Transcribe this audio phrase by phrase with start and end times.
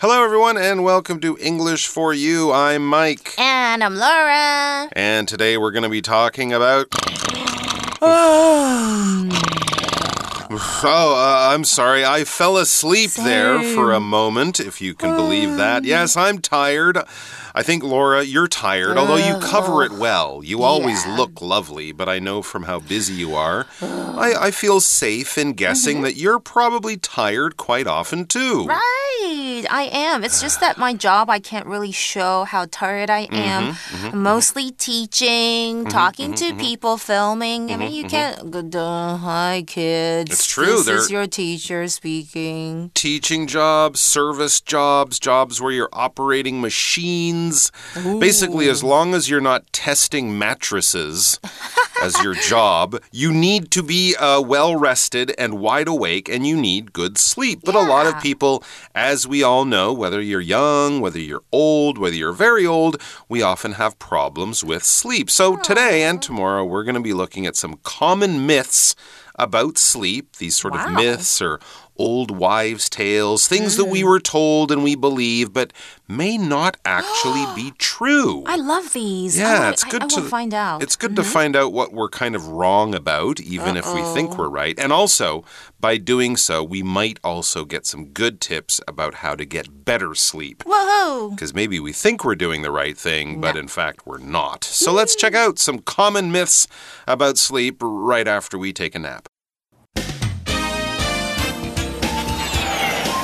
[0.00, 2.52] Hello, everyone, and welcome to English for You.
[2.52, 3.34] I'm Mike.
[3.36, 4.88] And I'm Laura.
[4.92, 6.86] And today we're going to be talking about.
[10.50, 12.06] Oh, uh, I'm sorry.
[12.06, 13.24] I fell asleep Same.
[13.26, 15.78] there for a moment, if you can believe that.
[15.78, 15.84] Um.
[15.84, 16.96] Yes, I'm tired.
[17.54, 20.42] I think, Laura, you're tired, although you uh, cover it well.
[20.44, 21.16] You always Yeah.
[21.16, 25.54] look lovely, but I know from how busy you are, I, I feel safe in
[25.54, 26.04] guessing mm-hmm.
[26.04, 28.64] that you're probably tired quite often, too.
[28.64, 30.24] Right, I am.
[30.24, 33.62] It's just that my job, I can't really show how tired I mm-hmm, am.
[33.74, 37.70] Mm-hmm, mm-hmm, Mostly teaching, mm-hmm, talking to people, filming.
[37.72, 38.38] I mean, you can't.
[38.74, 40.30] Hi, kids.
[40.32, 42.90] It's true, This they're- is your teacher speaking.
[42.94, 47.70] teaching jobs, service jobs, jobs where you're operating machines.
[48.18, 51.38] Basically, as long as you're not testing mattresses
[52.02, 56.56] as your job, you need to be uh, well rested and wide awake, and you
[56.56, 57.60] need good sleep.
[57.64, 58.62] But a lot of people,
[58.94, 63.40] as we all know, whether you're young, whether you're old, whether you're very old, we
[63.42, 65.30] often have problems with sleep.
[65.30, 68.94] So today and tomorrow, we're going to be looking at some common myths
[69.36, 71.60] about sleep, these sort of myths or
[71.98, 74.08] old wives' tales, things that we mm.
[74.08, 75.72] were told and we believe, but
[76.06, 78.44] may not actually be true.
[78.46, 79.38] I love these.
[79.38, 80.82] Yeah, wanna- it's good I, to wanna find out.
[80.82, 81.30] It's good to mm-hmm.
[81.30, 84.78] find out what we're kind of wrong about, even if we think we're right.
[84.78, 85.44] And also,
[85.80, 90.14] by doing so, we might also get some good tips about how to get better
[90.14, 90.62] sleep.
[90.66, 91.30] Whoa!
[91.30, 94.64] Because maybe we think we're doing the right thing, but in fact, we're not.
[94.64, 96.66] So let's check out some common myths
[97.06, 99.28] about sleep right after we take a nap.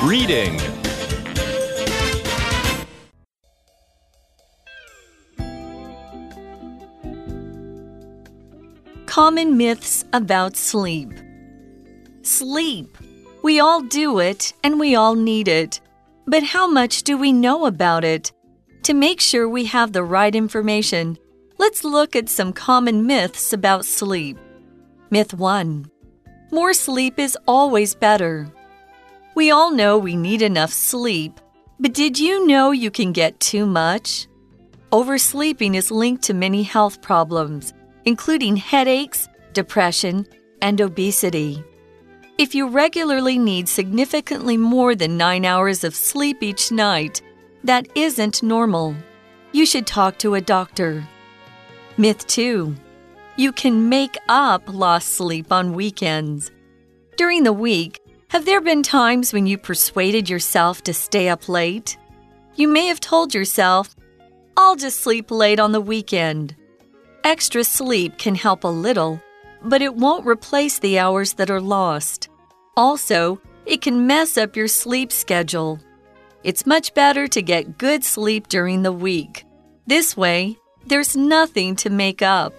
[0.05, 0.60] Reading.
[9.06, 11.11] Common myths about sleep.
[12.20, 12.98] Sleep.
[13.42, 15.80] We all do it and we all need it.
[16.27, 18.30] But how much do we know about it?
[18.83, 21.16] To make sure we have the right information,
[21.56, 24.36] let's look at some common myths about sleep.
[25.08, 25.90] Myth 1
[26.52, 28.52] More sleep is always better.
[29.34, 31.40] We all know we need enough sleep,
[31.80, 34.28] but did you know you can get too much?
[34.92, 37.73] Oversleeping is linked to many health problems,
[38.05, 40.24] including headaches, depression,
[40.62, 41.64] and obesity.
[42.39, 47.20] If you regularly need significantly more than nine hours of sleep each night,
[47.64, 48.94] that isn't normal.
[49.50, 51.05] You should talk to a doctor.
[51.96, 52.73] Myth 2
[53.36, 56.52] You can make up lost sleep on weekends.
[57.17, 58.00] During the week,
[58.34, 61.96] have there been times when you persuaded yourself to stay up late?
[62.56, 63.95] You may have told yourself,
[64.56, 66.56] I'll just sleep late on the weekend.
[67.23, 69.23] Extra sleep can help a little,
[69.62, 72.28] but it won't replace the hours that are lost.
[72.77, 75.78] Also, it can mess up your sleep schedule.
[76.42, 79.44] It's much better to get good sleep during the week.
[79.86, 82.52] This way, there's nothing to make up.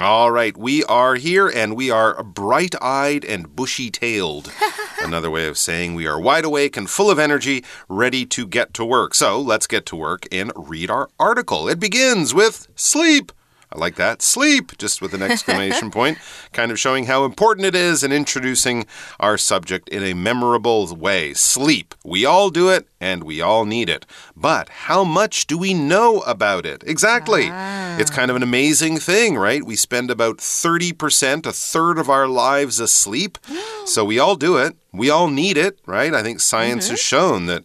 [0.00, 4.52] All right, we are here and we are bright eyed and bushy tailed.
[5.00, 8.74] Another way of saying we are wide awake and full of energy, ready to get
[8.74, 9.14] to work.
[9.14, 11.68] So let's get to work and read our article.
[11.68, 13.30] It begins with sleep.
[13.74, 14.22] I like that.
[14.22, 16.18] Sleep, just with an exclamation point,
[16.52, 18.86] kind of showing how important it is and introducing
[19.18, 21.34] our subject in a memorable way.
[21.34, 21.94] Sleep.
[22.04, 24.06] We all do it and we all need it.
[24.36, 26.84] But how much do we know about it?
[26.86, 27.48] Exactly.
[27.50, 27.98] Ah.
[27.98, 29.64] It's kind of an amazing thing, right?
[29.64, 33.38] We spend about 30%, a third of our lives asleep.
[33.86, 34.76] so we all do it.
[34.92, 36.14] We all need it, right?
[36.14, 37.16] I think science has mm-hmm.
[37.16, 37.64] shown that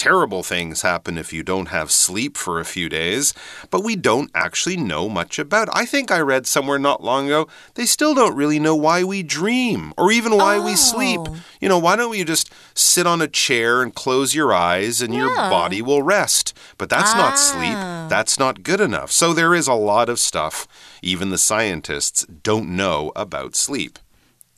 [0.00, 3.34] terrible things happen if you don't have sleep for a few days,
[3.70, 5.68] but we don't actually know much about.
[5.74, 9.22] I think I read somewhere not long ago they still don't really know why we
[9.22, 11.20] dream or even why we sleep.
[11.22, 11.36] Oh.
[11.60, 15.14] You know, why don't you just sit on a chair and close your eyes and
[15.14, 16.56] your body will rest?
[16.78, 17.76] But that's not sleep.
[17.76, 18.06] Ah.
[18.08, 19.10] That's not good enough.
[19.12, 20.66] So there is a lot of stuff
[21.02, 23.98] even the scientists don't know about sleep.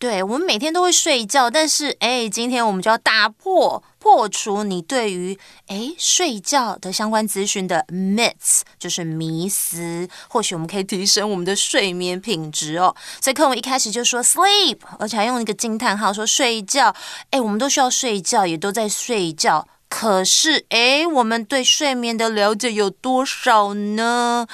[0.03, 5.39] 对，我们每天都会睡觉，但是哎，今天我们就要打破破除你对于
[5.69, 10.09] 哎睡觉的相关资讯的 myths，就是迷思。
[10.29, 12.93] 或许我们可以提升我们的睡眠品质哦。
[13.21, 16.93] 所以课文一开始就说 sleep，而且还用一个惊叹号说睡觉。
[17.31, 19.69] 哎，我们都需要睡觉，也都在睡觉。
[19.92, 24.46] 可是，诶，我们对睡眠的了解有多少呢？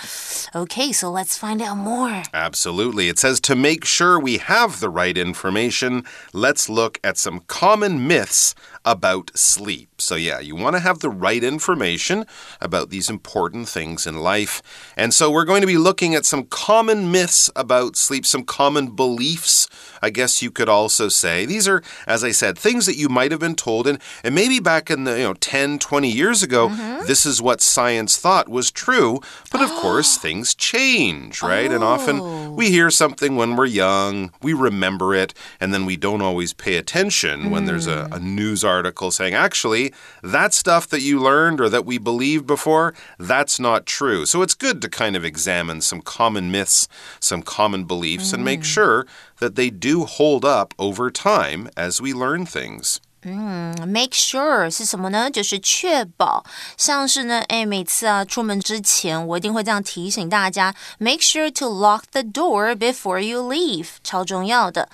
[0.54, 2.24] Okay, so let's find out more.
[2.32, 3.10] Absolutely.
[3.10, 6.04] It says to make sure we have the right information,
[6.34, 8.54] let's look at some common myths
[8.84, 9.90] about sleep.
[9.98, 12.26] So, yeah, you want to have the right information
[12.62, 14.62] about these important things in life.
[14.96, 18.96] And so, we're going to be looking at some common myths about sleep, some common
[18.96, 19.67] beliefs
[20.03, 23.31] I guess you could also say these are, as I said, things that you might
[23.31, 26.69] have been told, and, and maybe back in the you know 10, 20 years ago,
[26.69, 27.07] Mm-hmm.
[27.07, 29.21] this is what science thought was true.
[29.51, 31.71] But of course, things change, right?
[31.71, 32.51] And often Oh.
[32.55, 36.77] we hear something when we're young, we remember it, and then we don't always pay
[36.77, 38.17] attention when there's a, Mm.
[38.17, 39.93] a news article saying, actually,
[40.23, 44.27] that stuff that you learned or that we believed before, that's not true.
[44.27, 46.87] So it's good to kind of examine some common myths,
[47.21, 48.45] some common beliefs, and Mm.
[48.53, 49.07] make sure
[49.40, 52.98] that they do hold up over time as we learn things.
[53.26, 55.32] Make sure 是什么呢？
[55.32, 56.44] 就是确保，
[56.76, 64.90] 像是呢，哎，每次啊出门之前，我一定会这样提醒大家，make sure to lock the door before you leave，超重要的。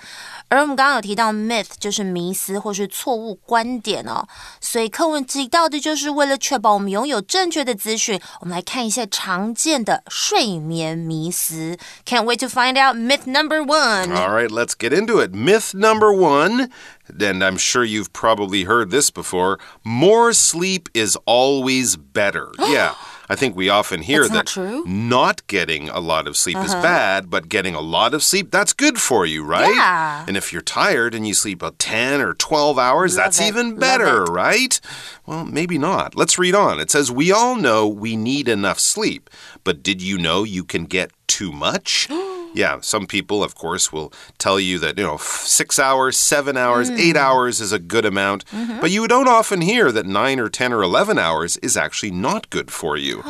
[0.48, 4.26] 而我们刚刚有提到 myth 就是迷思或是错误观点哦，
[4.60, 11.78] 所以课文提到的就是为了确保我们拥有正确的资讯，我们来看一下常见的睡眠迷思。
[12.04, 14.12] Can't wait to find out myth number one.
[14.12, 15.32] All right, let's get into it.
[15.32, 16.70] Myth number one,
[17.08, 22.48] and I'm sure you've probably heard this before more sleep is always better.
[22.58, 22.94] yeah.
[23.29, 24.67] I think we often hear That's that not.
[24.73, 24.83] Uh-huh.
[24.85, 28.73] not getting a lot of sleep is bad, but getting a lot of sleep, that's
[28.73, 29.73] good for you, right?
[29.73, 30.25] Yeah.
[30.27, 33.45] And if you're tired and you sleep about 10 or 12 hours, Love that's it.
[33.47, 34.79] even better, right?
[35.25, 36.15] Well, maybe not.
[36.15, 36.79] Let's read on.
[36.79, 39.29] It says, We all know we need enough sleep,
[39.63, 42.07] but did you know you can get too much?
[42.55, 46.89] Yeah, some people, of course, will tell you that, you know, six hours, seven hours,
[46.89, 48.45] eight hours is a good amount.
[48.81, 52.49] But you don't often hear that nine or 10 or 11 hours is actually not
[52.49, 53.21] good for you.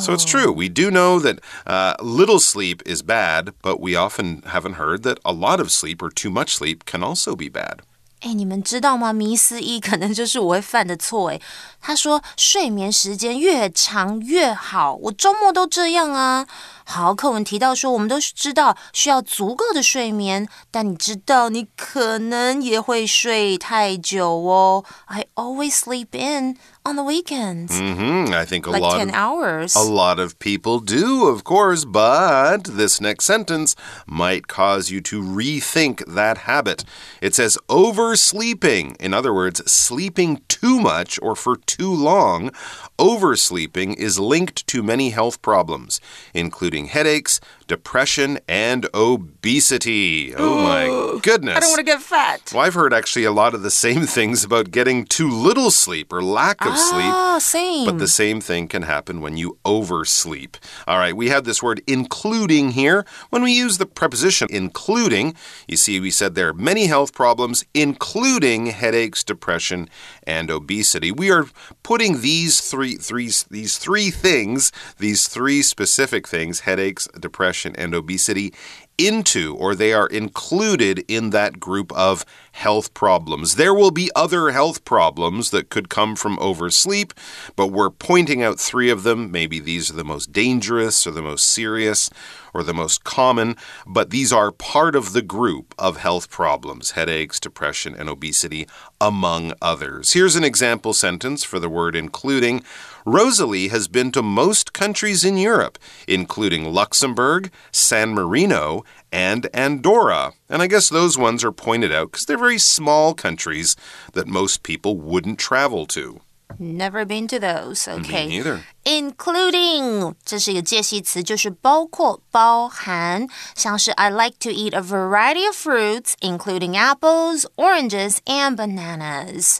[0.00, 0.52] So it's true.
[0.52, 5.18] We do know that uh, little sleep is bad, but we often haven't heard that
[5.24, 7.80] a lot of sleep or too much sleep can also be bad.
[8.24, 9.12] 哎，你们知道吗？
[9.12, 11.28] 迷思一可能就是我会犯的错。
[11.28, 11.38] 哎，
[11.78, 16.46] 他说睡眠时间越长越好，我周末都这样啊。
[16.86, 24.84] 好，课文提到说，我们都知道需要足够的睡眠，但你知道你可能也会睡太久哦。
[25.04, 29.74] I always sleep in on the weekends, hmm I think a like lot ten of hours.
[29.74, 33.74] A lot of people do, of course, but this next sentence
[34.06, 36.84] might cause you to rethink that habit.
[37.22, 38.96] It says oversleeping.
[39.00, 42.50] In other words, sleeping too much or for too long.
[42.98, 46.00] Oversleeping is linked to many health problems,
[46.34, 50.34] including headaches, depression, and obesity.
[50.36, 51.56] Oh my goodness.
[51.56, 52.52] I don't want to get fat.
[52.54, 56.12] well, I've heard actually a lot of the same things about getting too little sleep
[56.12, 57.04] or lack of sleep.
[57.06, 57.86] Oh, same.
[57.86, 60.56] But the same thing can happen when you oversleep.
[60.86, 63.04] All right, we have this word including here.
[63.30, 65.34] When we use the preposition including,
[65.66, 69.88] you see, we said there are many health problems, including headaches, depression,
[70.24, 71.10] and obesity.
[71.10, 71.46] We are
[71.82, 78.52] putting these three, three, these three things, these three specific things, headaches, depression, and obesity,
[78.96, 83.56] into or they are included in that group of health problems.
[83.56, 87.12] There will be other health problems that could come from oversleep,
[87.56, 89.30] but we're pointing out three of them.
[89.30, 92.10] Maybe these are the most dangerous or the most serious
[92.54, 93.56] or the most common,
[93.86, 98.66] but these are part of the group of health problems headaches, depression, and obesity,
[99.00, 100.12] among others.
[100.12, 102.62] Here's an example sentence for the word including.
[103.04, 105.78] Rosalie has been to most countries in Europe,
[106.08, 110.32] including Luxembourg, San Marino, and Andorra.
[110.48, 113.76] And I guess those ones are pointed out because they're very small countries
[114.14, 116.20] that most people wouldn't travel to.
[116.57, 117.87] Never been to those.
[117.87, 118.27] Okay.
[118.27, 118.59] Me neither.
[118.83, 129.59] including 这是一个介系词，就是包括、包含，像是 I like to eat a variety of fruits, including apples, oranges, and bananas.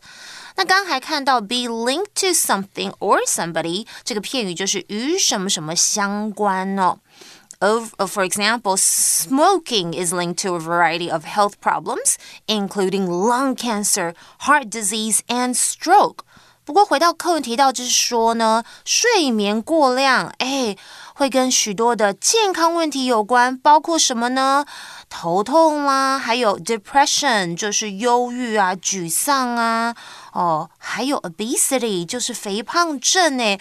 [0.55, 6.97] 那刚刚还看到 be linked to something or somebody 这个片语就是与什么什么相关哦。
[7.61, 12.15] Of, for example, smoking is linked to a variety of health problems,
[12.47, 16.23] including lung cancer, heart disease, and stroke.
[16.64, 20.76] 不过回到课文提到，就是说呢，睡眠过量，哎，
[21.14, 24.64] 会跟许多的健康问题有关，包括什么呢？
[25.10, 29.94] 头痛啦，还有 depression，就是忧郁啊、沮丧啊，
[30.32, 33.60] 哦，还有 obesity，就是肥胖症哎。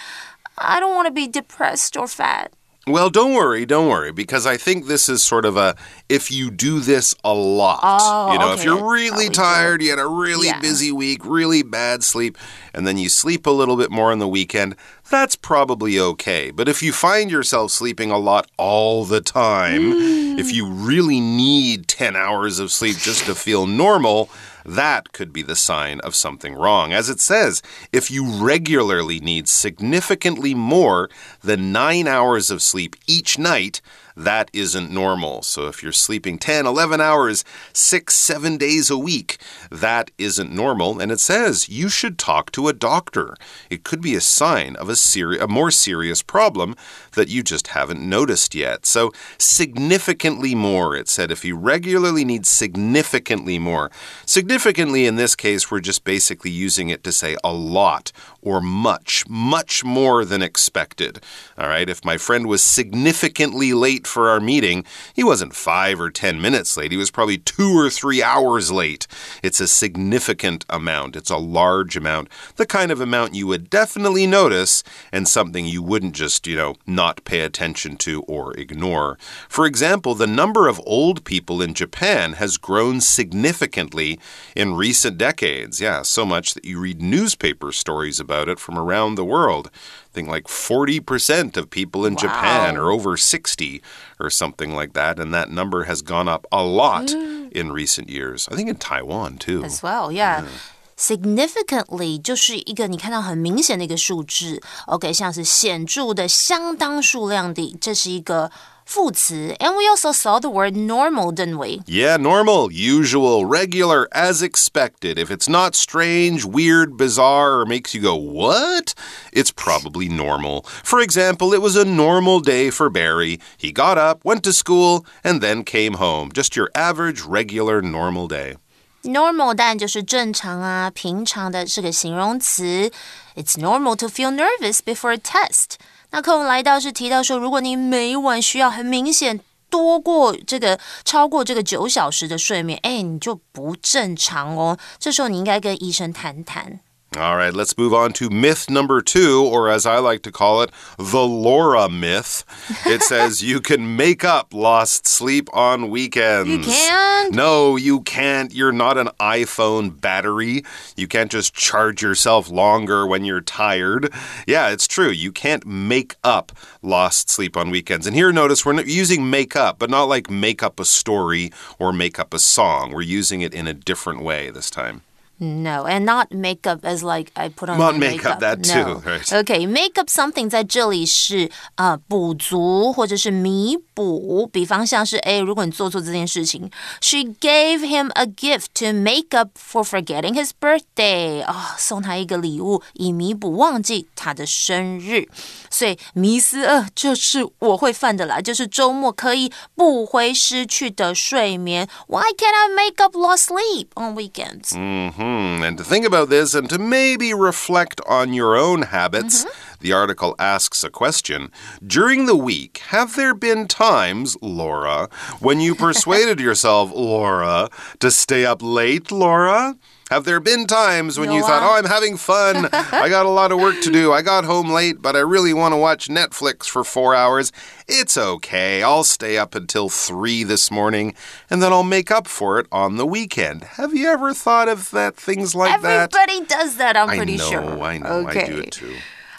[0.55, 2.49] I don't wanna be depressed or fat.
[2.85, 5.73] Well, don't worry, don't worry, because I think this is sort of a
[6.09, 7.79] if you do this a lot.
[7.81, 10.59] Oh, you know, if you're really tired, you had a really Yeah.
[10.59, 12.37] busy week, really bad sleep,
[12.73, 14.75] and then you sleep a little bit more on the weekend,
[15.09, 16.51] that's probably okay.
[16.51, 21.87] But if you find yourself sleeping a lot all the time, if you really need
[21.87, 24.29] 10 hours of sleep just to feel normal,
[24.65, 26.93] that could be the sign of something wrong.
[26.93, 31.09] As it says, if you regularly need significantly more
[31.41, 33.81] than nine hours of sleep each night,
[34.15, 35.41] that isn't normal.
[35.41, 39.37] So if you're sleeping 10, 11 hours, six, seven days a week,
[39.71, 40.99] that isn't normal.
[40.99, 43.35] And it says you should talk to a doctor.
[43.69, 46.75] It could be a sign of a, seri a more serious problem
[47.13, 48.85] that you just haven't noticed yet.
[48.85, 53.91] So significantly more, it said if you regularly need significantly more.
[54.25, 59.27] Significantly in this case, we're just basically using it to say a lot or much,
[59.27, 61.19] much more than expected.
[61.57, 66.09] All right, if my friend was significantly late for our meeting, he wasn't five or
[66.09, 69.07] ten minutes late, he was probably two or three hours late.
[69.41, 74.27] It's a significant amount, it's a large amount, the kind of amount you would definitely
[74.27, 79.17] notice and something you wouldn't just, you know, not pay attention to or ignore.
[79.47, 84.19] For example, the number of old people in Japan has grown significantly
[84.55, 85.79] in recent decades.
[85.79, 89.69] Yeah, so much that you read newspaper stories about about it from around the world.
[90.13, 92.19] Think like 40% of people in wow.
[92.19, 93.81] Japan are over 60
[94.19, 95.19] or something like that.
[95.19, 97.51] And that number has gone up a lot mm.
[97.51, 98.47] in recent years.
[98.51, 99.63] I think in Taiwan too.
[99.63, 100.43] As well, yeah.
[100.43, 100.49] yeah
[100.98, 108.50] significantly 就是一个你看到很明显的一个数字，OK，像是显着的、相当数量的，这是一个
[108.84, 109.54] 副词.
[109.60, 111.82] And we also saw the word normal, didn't we?
[111.86, 115.18] Yeah, normal, usual, regular, as expected.
[115.18, 118.94] If it's not strange, weird, bizarre, or makes you go, what?
[119.30, 120.64] It's probably normal.
[120.82, 123.38] For example, it was a normal day for Barry.
[123.58, 126.30] He got up, went to school, and then came home.
[126.32, 128.56] Just your average, regular, normal day.
[129.03, 132.89] Normal 但就是正常啊，平常的是个形容词。
[133.35, 135.75] It's normal to feel nervous before a test.
[136.11, 144.77] 那课文来到是提到说，如果你每晚需要很明显多过这个超过这个九小时的睡眠，哎，你就不正常哦。
[144.99, 146.79] 这时候你应该跟医生谈谈。
[147.17, 150.71] All right, let's move on to myth number two, or as I like to call it,
[150.97, 152.43] the Laura myth.
[152.87, 156.49] It says you can make up lost sleep on weekends.
[156.49, 157.35] You can't?
[157.35, 158.51] No, you can't.
[158.53, 160.63] You're not an iPhone battery.
[160.95, 164.11] You can't just charge yourself longer when you're tired.
[164.47, 165.09] Yeah, it's true.
[165.09, 166.51] You can't make up
[166.81, 168.07] lost sleep on weekends.
[168.07, 171.93] And here, notice we're using make up, but not like make up a story or
[171.93, 172.91] make up a song.
[172.91, 175.01] We're using it in a different way this time.
[175.42, 178.74] No, and not makeup as like I put on not makeup, makeup that too.
[178.74, 179.02] No.
[179.06, 179.22] Right.
[179.22, 184.48] Okay, makeup something 在这里是啊、呃、补足或者是弥补。
[184.52, 186.68] 比方像是哎，如果你做错这件事情，
[187.00, 195.28] She gave him a gift to make up for forgetting his birthday 啊、哦，送他一个礼物以弥补忘记他的生日。
[195.70, 201.88] 所以迷思二就是我会犯的啦，就是周末可以补回失去的睡眠。
[202.08, 204.72] Why can't I make up lost sleep on weekends?
[204.72, 205.28] Mm-hmm.
[205.33, 209.49] Hmm, and to think about this and to maybe reflect on your own habits, mm
[209.49, 209.72] -hmm.
[209.83, 211.51] The article asks a question.
[211.85, 215.09] During the week, have there been times, Laura,
[215.39, 219.75] when you persuaded yourself, Laura, to stay up late, Laura?
[220.09, 222.69] Have there been times when you thought, uh, oh, I'm having fun.
[222.71, 224.11] I got a lot of work to do.
[224.11, 227.51] I got home late, but I really want to watch Netflix for four hours.
[227.87, 228.83] It's okay.
[228.83, 231.15] I'll stay up until three this morning
[231.49, 233.63] and then I'll make up for it on the weekend.
[233.63, 235.15] Have you ever thought of that?
[235.15, 236.15] Things like Everybody that?
[236.15, 237.81] Everybody does that, I'm pretty I know, sure.
[237.81, 238.43] I know, okay.
[238.43, 238.95] I do it too.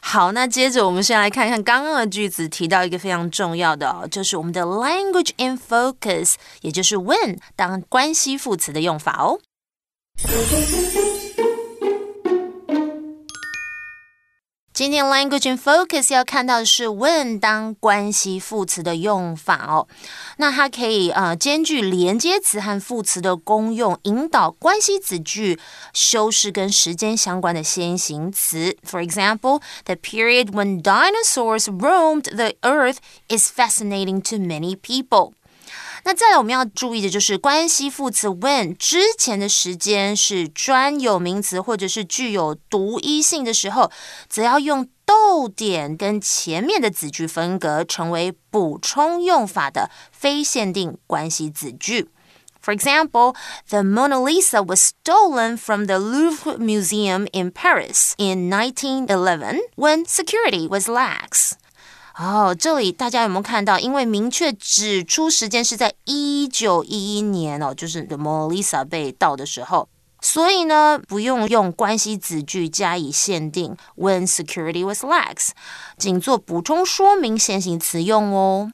[0.06, 9.40] 好，那接着我们先来看看刚刚的句子，提到一个非常重要的，就是我们的 language in focus，也就是 when 当关系副词的用法哦。
[14.73, 19.89] 今天 language in focus 要看到的是 when 当关系副词的用法哦。
[20.37, 25.59] 那它可以呃兼具连接词和副词的功用，引导关系子句
[25.91, 28.77] 修饰跟时间相关的先行词。
[28.89, 35.33] For example, the period when dinosaurs roamed the earth is fascinating to many people.
[36.06, 43.90] 那再来我们要注意的就是关系副词 when 之前的时间是专有名词或者是具有独一性的时候，
[44.28, 52.10] 则要用逗点跟前面的子句分隔，成为补充用法的非限定关系子句。
[52.62, 53.34] For example,
[53.68, 60.66] the Mona Lisa was stolen from the Louvre Museum in Paris in 1911 when security
[60.66, 61.52] was lax.
[62.16, 63.78] 哦，这里大家有没有看到？
[63.78, 69.88] 因为明确指出时间是在一九一一年哦，就是 The Mona Lisa 被盗的时候，
[70.20, 73.76] 所以呢，不用用关系子句加以限定。
[73.96, 75.48] When security was lax，
[75.98, 78.70] 仅做补充说明先行词用哦。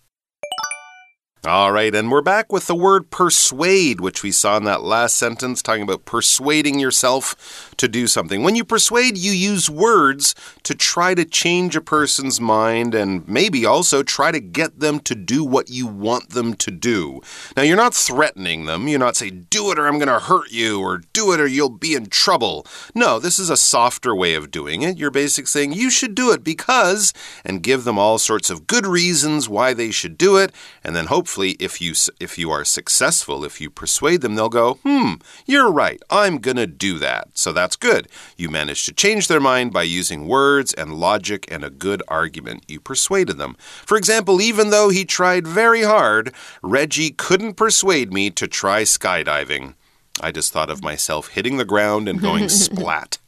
[1.42, 5.16] All right, and we're back with the word persuade, which we saw in that last
[5.16, 7.32] sentence, talking about persuading yourself
[7.80, 8.42] to do something.
[8.42, 13.66] When you persuade, you use words to try to change a person's mind and maybe
[13.66, 17.20] also try to get them to do what you want them to do.
[17.56, 18.86] Now, you're not threatening them.
[18.88, 21.46] You're not saying, do it or I'm going to hurt you, or do it or
[21.46, 22.66] you'll be in trouble.
[22.94, 24.98] No, this is a softer way of doing it.
[24.98, 27.12] You're basically saying, you should do it because,
[27.44, 30.52] and give them all sorts of good reasons why they should do it,
[30.84, 34.74] and then hopefully if you if you are successful, if you persuade them, they'll go,
[34.84, 35.14] "Hmm,
[35.46, 36.00] you're right.
[36.10, 38.08] I'm gonna do that." So that's good.
[38.36, 42.64] You managed to change their mind by using words and logic and a good argument.
[42.68, 43.56] You persuaded them.
[43.60, 49.74] For example, even though he tried very hard, Reggie couldn't persuade me to try skydiving.
[50.20, 53.18] I just thought of myself hitting the ground and going splat.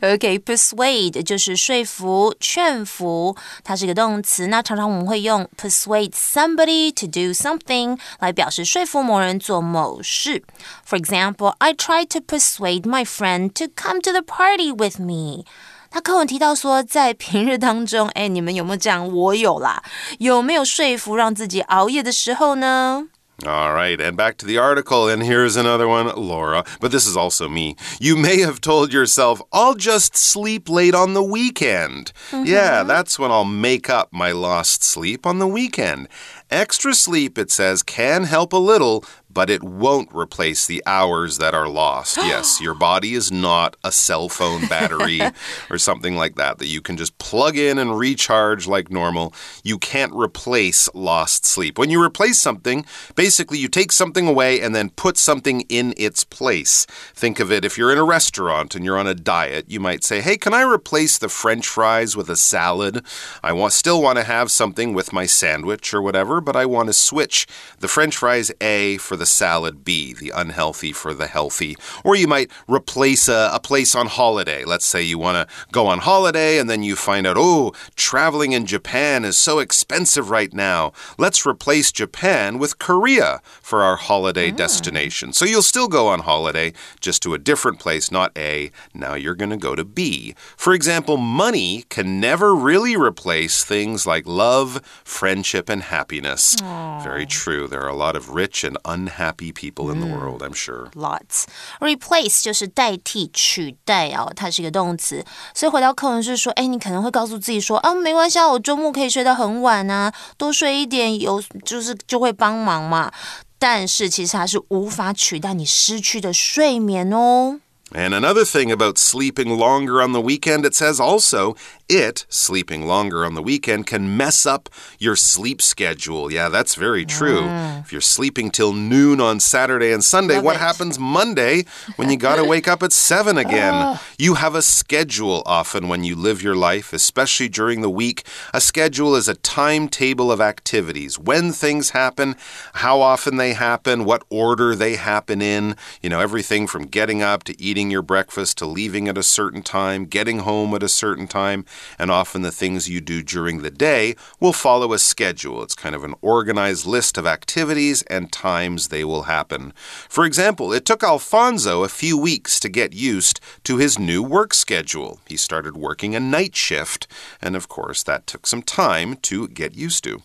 [0.00, 4.46] OK，persuade 就是说服、劝服，它是一个动词。
[4.46, 10.42] 那常常我们会用 persuade somebody to do something 来表示说服某人做某事。
[10.86, 15.44] For example, I tried to persuade my friend to come to the party with me.
[15.90, 19.06] 他课文提到说，在平日当中，哎，你们有没有这样？
[19.14, 19.82] 我有啦。
[20.18, 23.08] 有没有说服让自己熬夜的时候呢
[23.46, 27.48] ？All right, and back to the article, and here's another one, Laura, but this is also
[27.48, 27.76] me.
[28.00, 32.12] You may have told yourself, I'll just sleep late on the weekend.
[32.30, 32.46] Mm -hmm.
[32.46, 36.08] Yeah, that's when I'll make up my lost sleep on the weekend.
[36.50, 41.54] Extra sleep, it says, can help a little, but it won't replace the hours that
[41.54, 42.16] are lost.
[42.18, 45.20] yes, your body is not a cell phone battery
[45.70, 49.34] or something like that that you can just plug in and recharge like normal.
[49.62, 51.78] You can't replace lost sleep.
[51.78, 52.84] When you replace something,
[53.14, 56.86] basically you take something away and then put something in its place.
[57.14, 60.04] Think of it if you're in a restaurant and you're on a diet, you might
[60.04, 63.04] say, "Hey, can I replace the french fries with a salad?
[63.42, 66.88] I want still want to have something with my sandwich or whatever, but I want
[66.88, 67.46] to switch
[67.80, 71.76] the french fries A for the the salad B, the unhealthy for the healthy.
[72.02, 74.64] Or you might replace a, a place on holiday.
[74.64, 78.50] Let's say you want to go on holiday and then you find out, oh, traveling
[78.50, 80.92] in Japan is so expensive right now.
[81.18, 84.56] Let's replace Japan with Korea for our holiday mm.
[84.56, 85.32] destination.
[85.32, 88.72] So you'll still go on holiday, just to a different place, not A.
[88.92, 90.34] Now you're going to go to B.
[90.56, 96.56] For example, money can never really replace things like love, friendship, and happiness.
[96.56, 97.04] Aww.
[97.04, 97.68] Very true.
[97.68, 100.90] There are a lot of rich and unhappy unhappy people in the world, I'm sure.
[100.94, 101.44] Lots.
[101.80, 105.24] Replace 就是代替、取代哦，它是一个动词。
[105.54, 113.12] 所以回到课文是说，哎，你可能会告诉自己说，啊，没关系啊，我周末可以睡到很晚啊，多睡一点有就是就会帮忙嘛。
[113.58, 117.60] 但是其实它是无法取代你失去的睡眠哦。
[117.94, 121.56] And another thing about sleeping longer on the weekend, it says also
[121.88, 126.32] it, sleeping longer on the weekend, can mess up your sleep schedule.
[126.32, 127.42] Yeah, that's very true.
[127.42, 127.80] Mm.
[127.80, 130.60] If you're sleeping till noon on Saturday and Sunday, Love what it.
[130.60, 131.64] happens Monday
[131.96, 133.98] when you got to wake up at 7 again?
[134.18, 138.24] You have a schedule often when you live your life, especially during the week.
[138.54, 142.36] A schedule is a timetable of activities, when things happen,
[142.74, 147.44] how often they happen, what order they happen in, you know, everything from getting up
[147.44, 150.88] to eating eating your breakfast to leaving at a certain time, getting home at a
[150.88, 151.64] certain time,
[151.98, 155.64] and often the things you do during the day will follow a schedule.
[155.64, 159.72] It's kind of an organized list of activities and times they will happen.
[160.08, 164.54] For example, it took Alfonso a few weeks to get used to his new work
[164.54, 165.18] schedule.
[165.26, 167.08] He started working a night shift,
[167.40, 170.22] and of course, that took some time to get used to.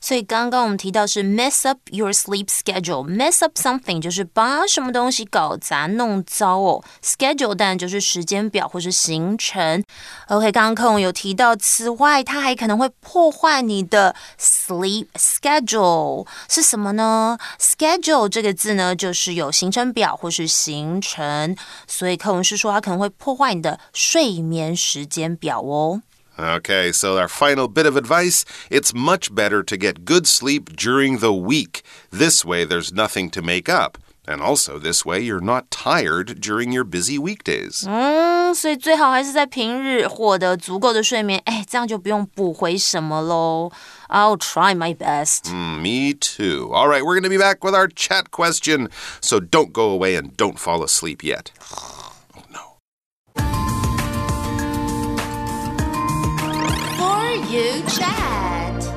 [0.00, 3.06] 所以刚刚我们提到是 mess up your sleep schedule。
[3.06, 6.84] mess up something 就是把什么东西搞砸、弄糟哦。
[7.02, 9.82] schedule 当然就是时间表或是行程。
[10.28, 21.56] OK，刚刚课文有提到，此外它还可能会破坏你的 sleep schedule 是什么呢？schedule 这个字呢，就是有行程表或是行程，
[21.86, 26.02] 所以课文是说它可能会破坏你的睡眠时间表哦。
[26.39, 31.33] Okay, so our final bit of advice it's much better to get good sleep during the
[31.33, 31.83] week.
[32.09, 33.97] This way, there's nothing to make up.
[34.27, 37.85] And also, this way, you're not tired during your busy weekdays.
[37.87, 43.71] 嗯，所以最好还是在平日获得足够的睡眠，哎，这样就不用补回什么喽。
[44.09, 45.45] I'll try my best.
[45.51, 46.71] Mm, me too.
[46.71, 48.89] All right, we're going to be back with our chat question,
[49.21, 51.51] so don't go away and don't fall asleep yet.
[57.44, 58.92] You chat.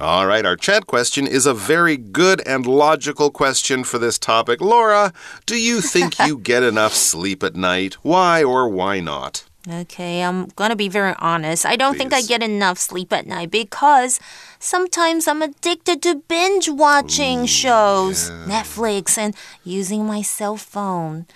[0.00, 4.62] All right, our chat question is a very good and logical question for this topic.
[4.62, 5.12] Laura,
[5.44, 7.94] do you think you get enough sleep at night?
[8.02, 9.44] Why or why not?
[9.68, 11.66] Okay, I'm gonna be very honest.
[11.66, 14.18] I don't think I get enough sleep at night because
[14.58, 21.26] sometimes I'm addicted to binge watching shows, Netflix, and using my cell phone.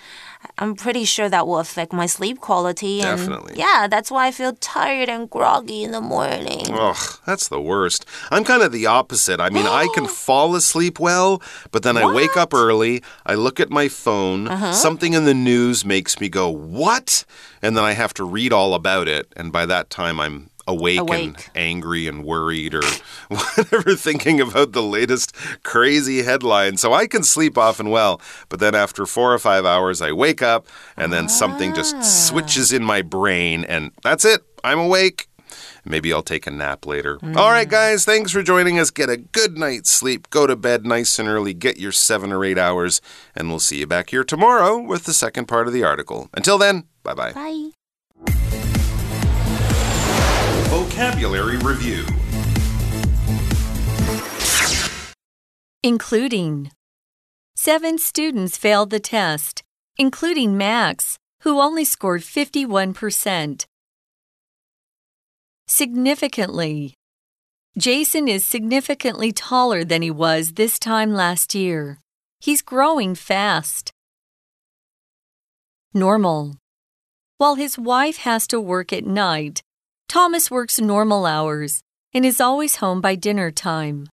[0.57, 3.01] I'm pretty sure that will affect my sleep quality.
[3.03, 3.55] And Definitely.
[3.57, 6.67] yeah, that's why I feel tired and groggy in the morning.
[6.73, 8.07] Ugh, that's the worst.
[8.31, 9.41] I'm kind of the opposite.
[9.41, 13.59] I mean, I can fall asleep well, but then I wake up early, I look
[13.59, 14.73] at my phone, Uh-huh.
[14.73, 17.25] something in the news makes me go, What?
[17.61, 19.33] And then I have to read all about it.
[19.37, 22.83] And by that time, I'm awake, and angry and worried or
[23.29, 26.77] whatever, thinking about the latest crazy headline.
[26.77, 30.43] So I can sleep often well, but then after four or five hours, I wake
[30.43, 32.03] up and then something just ah.
[32.03, 34.43] switches in my brain, and that's it.
[34.63, 35.29] I'm awake.
[35.85, 37.19] Maybe I'll take a nap later.
[37.23, 37.71] All right, mm.
[37.71, 38.91] guys, thanks for joining us.
[38.91, 40.31] Get a good night's sleep.
[40.31, 41.53] Go to bed nice and early.
[41.53, 43.01] Get your seven or eight hours,
[43.37, 46.31] and we'll see you back here tomorrow with the second part of the article.
[46.33, 47.33] Until then, bye-bye.
[47.33, 47.71] bye.
[50.85, 52.05] Vocabulary Review
[55.83, 56.71] Including.
[57.57, 59.63] Seven students failed the test,
[59.97, 63.65] including Max, who only scored 51%.
[65.67, 66.95] Significantly.
[67.79, 71.99] Jason is significantly taller than he was this time last year.
[72.41, 73.91] He's growing fast.
[75.95, 76.57] Normal.
[77.39, 79.63] While his wife has to work at night,
[80.09, 84.07] Thomas works normal hours and is always home by dinner time.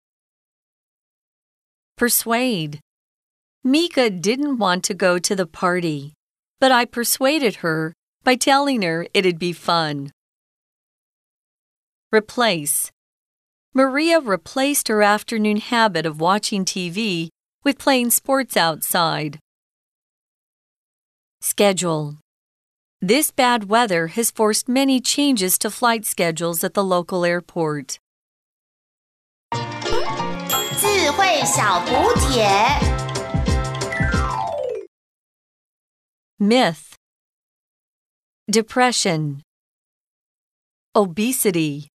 [1.97, 2.79] Persuade.
[3.63, 6.13] Mika didn't want to go to the party,
[6.59, 10.11] but I persuaded her by telling her it'd be fun.
[12.11, 12.91] Replace.
[13.73, 17.29] Maria replaced her afternoon habit of watching TV
[17.63, 19.39] with playing sports outside.
[21.39, 22.20] Schedule.
[23.03, 27.97] This bad weather has forced many changes to flight schedules at the local airport.
[36.39, 36.95] Myth.
[38.51, 39.41] Depression.
[40.95, 41.90] Obesity.